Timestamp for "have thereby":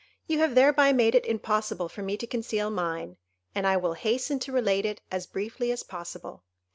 0.39-0.93